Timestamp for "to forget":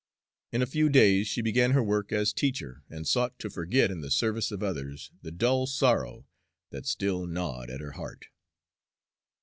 3.37-3.91